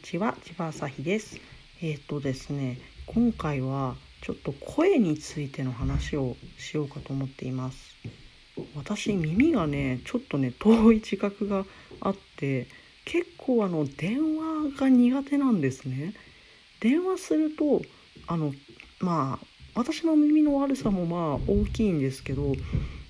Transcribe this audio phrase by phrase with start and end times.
[0.00, 1.38] ちは千葉朝日です。
[1.82, 7.96] えっ、ー、とですね今回はちょっと声についての話をしようかと思っています。
[8.74, 11.64] 私耳がねちょっとね遠い自覚が
[12.00, 12.66] あって
[13.04, 16.14] 結構あの電話が苦手なんですね。
[16.80, 17.82] 電話すると
[18.26, 18.52] あの
[19.00, 22.52] まあ私の耳の悪さもまあ大きいんですけど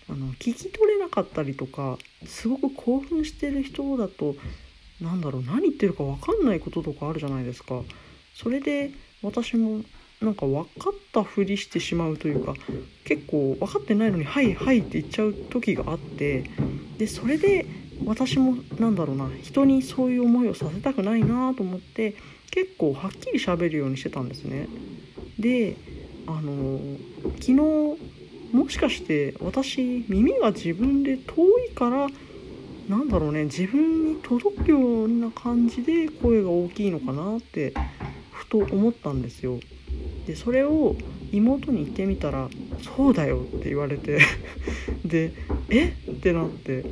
[0.09, 4.35] あの聞き取れなかったりとかすごく興奮してる人だと
[5.01, 7.83] なんだろう何言ってるか分かんないこととかあるじゃないですか。
[8.35, 8.91] それで
[9.23, 9.83] 私も
[10.21, 12.55] なんか分かったふりしてしまうというか
[13.05, 16.45] 結構分かってないのに「はいはい」って言っちゃう時があって
[16.99, 17.67] でそれで
[18.05, 22.15] 私もなんだろうな人にそういう思いをさせたくないなと思って
[22.51, 24.69] 結構はっきり喋るようにしてたんですね。
[25.39, 25.77] で
[26.27, 26.81] あの
[27.41, 27.55] 昨日
[28.53, 32.09] もしかして私耳が自分で遠いから
[32.91, 37.73] なんだろうね自分に届くような感じで声が大きいのかなって
[38.33, 39.61] ふと思ったんですよ。
[40.27, 40.97] でそれを
[41.31, 42.49] 妹に言ってみたら
[42.97, 44.19] 「そうだよ」って言われて
[45.07, 45.33] で
[45.71, 45.95] 「え？
[46.11, 46.85] っ?」てなって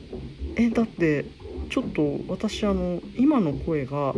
[0.56, 1.26] 「えだって
[1.68, 4.14] ちょっと私あの今の声が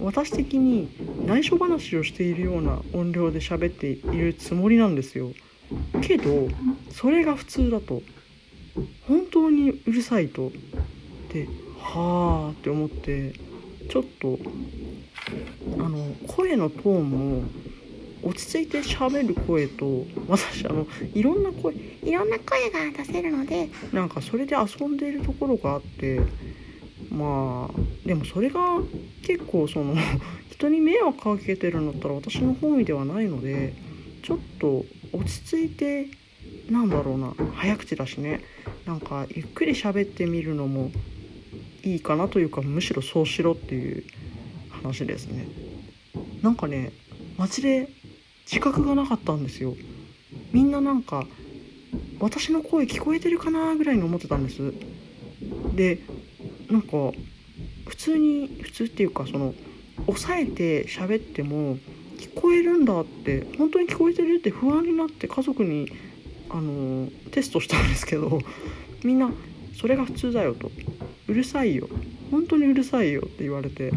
[0.00, 0.88] 私的に
[1.24, 5.30] 内緒話をしているような音量で喋っているつもりなんですよ。
[6.00, 6.48] けど
[6.90, 8.02] それが普通だと
[9.06, 10.50] 本当にうるさいと
[11.32, 13.32] ではあって思って
[13.90, 14.38] ちょっと
[15.78, 17.44] あの声のトーンも
[18.22, 26.20] 落ち着いて喋る声と私あのいろんな声いろんな声が出せるのでなんかそれで遊んでいるところがあって
[27.10, 28.60] まあでもそれが
[29.22, 29.96] 結構その
[30.50, 33.74] 人に迷惑かけてるんだったら私の本意ではないので
[34.22, 36.08] ちょっと落ち着いて
[36.70, 38.40] なんだろうな早口だしね
[38.86, 40.92] なんかゆっくり喋ってみるのも
[41.82, 44.04] いいかなというかむしろそうしろっていう
[44.70, 45.46] 話ですね。
[46.42, 46.92] なんかね
[47.38, 47.88] マジで
[48.44, 49.74] 自覚がなかったんですよ。
[50.52, 51.26] みんななんか
[52.20, 54.72] 私の声聞こえてるかなぐらいに思ってたんです。
[55.74, 56.00] で
[56.70, 57.12] なんか
[57.86, 59.54] 普通に普通っていうかその
[60.06, 61.76] 抑えて喋っても
[62.18, 65.90] 聞こえるんだって本当に聞こえてるって不安になって家族に
[66.50, 68.40] あのテストしたんですけど
[69.04, 69.30] みんな
[69.78, 70.70] それが普通だよと。
[71.28, 71.88] うるさいよ。
[72.30, 73.92] 本当にうるさいよって言われて。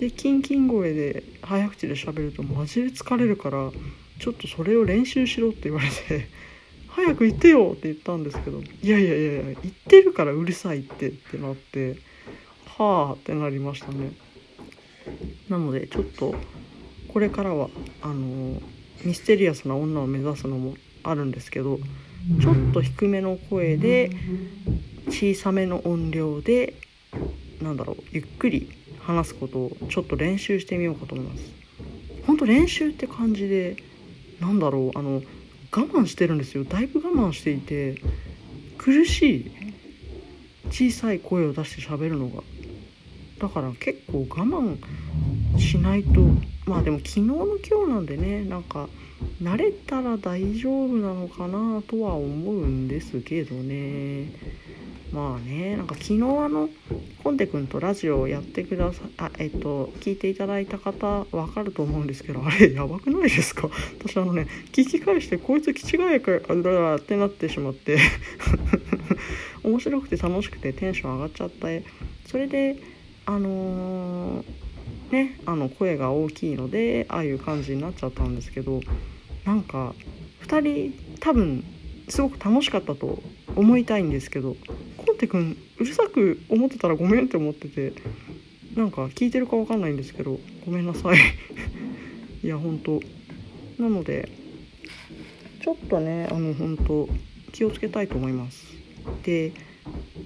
[0.00, 3.70] でキンキン声で早口で喋るとマジで疲れるから
[4.18, 6.26] ちょっとそれを練習しろって言われて
[6.88, 9.56] 早く言ってよって言ったんですけどいやいやいやいや言っ
[9.88, 11.96] てるからうるさいってってなって
[12.64, 14.12] はあってなりましたね。
[15.50, 16.34] なのでちょっと
[17.08, 17.68] これからは
[18.00, 18.60] あの
[19.04, 21.78] ミステリアスな女を目指すのもあるんですけど
[22.40, 24.10] ちょっと低めの声で
[25.10, 26.74] 小さめの音量で
[27.60, 31.42] なんだろうゆっくり話すことをちょっと練習してみようかと思います。
[32.26, 33.76] 本当練習って感じで
[34.40, 35.22] なんだろうあの
[35.72, 36.64] 我慢してるんですよ。
[36.64, 38.00] だいぶ我慢していて
[38.78, 39.52] 苦しい
[40.70, 42.42] 小さい声を出して喋るのが。
[43.40, 44.78] だから結構我慢
[45.58, 46.20] しないと
[46.66, 48.88] まあでも昨日の今日なんでねなんか
[49.42, 54.32] 慣れたら大丈夫なのかなとは思うんですけどね。
[55.12, 56.68] まあねなんか昨日あの
[57.24, 63.68] コンテ君とラジオをやってくださあえっと聞いていただいた方わかると思うんですけどあれやばくないですか？
[63.98, 67.98] 私あのね聞き返してこいつ気違いかあってなってしまって。
[69.62, 71.68] 面白くて楽しくてテンション上がっちゃった
[72.26, 72.78] それで
[73.26, 74.44] あのー
[75.12, 78.80] ねあの声が大きいのでああいう感じになっちゃったんですけど
[79.44, 79.94] なんか
[80.46, 80.60] 2
[80.92, 81.64] 人多分
[82.08, 83.22] すごく楽しかったと
[83.56, 84.56] 思いたいんですけど
[85.20, 87.92] コンテ君うるさく思ってたらごめんって思ってて
[88.74, 91.18] なんか聞いてるか分かんないんですけどごめんなさい。
[92.42, 93.00] いや本当。
[93.78, 94.30] なので
[95.62, 97.08] ちょっとねあの本当
[97.52, 98.66] 気をつけたいと思います。
[99.24, 99.52] で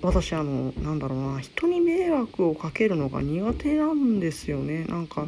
[0.00, 4.84] 私あのなんだろうな人に迷惑をかけるのが苦手なんですよね。
[4.84, 5.26] なんか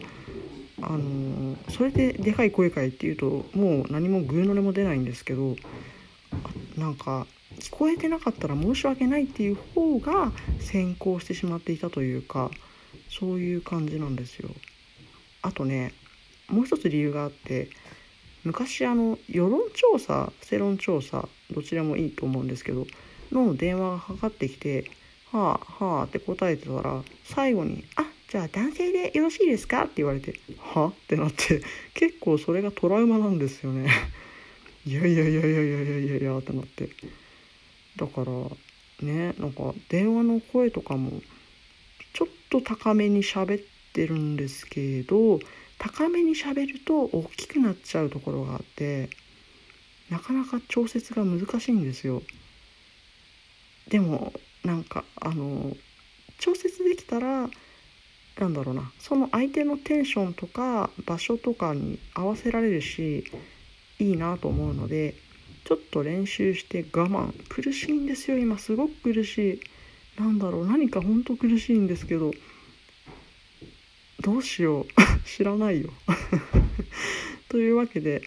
[0.80, 5.56] あのそれででかい声かいっていうともう何もグーの音も出ないんですけど
[6.76, 7.26] なんか
[7.66, 10.30] 聞こえてなかったら申し訳ないっていう方が
[10.60, 12.52] 先行してしまっていたというか
[13.10, 14.50] そういう感じなんですよ。
[15.42, 15.92] あとね
[16.48, 17.68] もう一つ理由があって
[18.44, 22.86] 昔あの世論調査世論調査どちらもいいと思うんですけど
[23.32, 24.88] の電話がかかってきて
[25.32, 31.62] 「はあはあ」って答えてたら最後に「あじゃあ男性でよろしいですか?」って言われて「はってなって
[31.94, 33.90] 結構それがトラウマなんですよね。
[34.86, 36.88] いやいやいやいやいやいやいやってなって。
[37.96, 41.20] だからねなんか電話の声とかも
[42.12, 45.40] ちょっと高めに喋ってるんですけど
[45.78, 49.10] 高めに喋ると大きくなっちゃうところがあって
[50.10, 52.22] なかなか調節が難しいんですよ。
[53.88, 54.32] でも
[54.64, 55.76] なんかあの
[56.38, 57.48] 調節できたら
[58.38, 63.24] なんだろうなその相手のテンションとか場所とかに合わせられるし
[63.98, 65.14] いいなと思うので
[65.66, 67.34] ちょっと練習して我慢。
[67.48, 68.56] 苦しいんですよ今。
[68.56, 69.60] すごく苦しい。
[70.20, 70.66] なんだろう。
[70.66, 72.30] 何かほんと苦しいんですけど。
[74.20, 74.86] どうしよう。
[75.26, 75.92] 知らないよ。
[77.50, 78.22] というわけで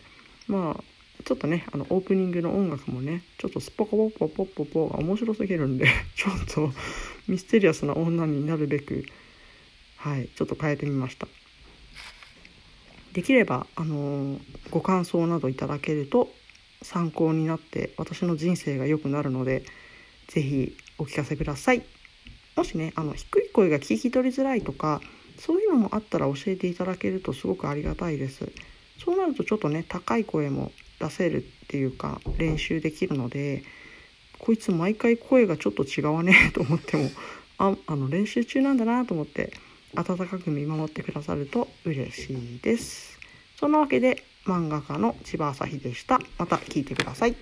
[0.48, 5.88] まあちょっとねあのオープニングの音楽もねちょっとスポコポッポポポポが面白すぎるんで
[6.18, 6.74] ちょっと
[7.28, 9.06] ミステリアスな女になるべく
[9.96, 11.28] はいちょっと変えてみました。
[13.14, 16.34] できればあのー、ご感想などいただけると
[16.82, 19.64] 参考になって私の人生が良くなるので
[20.28, 21.84] 是非お聞かせください
[22.56, 25.02] もしねあの低い声が聞き取りづらいとか
[25.38, 28.50] そういうのもあったら教えていただけるとすごくありがたいです
[29.04, 33.64] そうなるとちょっとね高い声も出せるっていうか練習できるので
[34.38, 37.10] こいつ毎回声がちょっと違うね と思っても
[37.58, 39.54] ああの練習中なんだなと思って
[39.96, 43.20] 温かく見守ってくださると嬉しいです。
[43.58, 46.20] そんなわけで漫画家の千葉朝日でした。
[46.40, 47.36] また聞いてください。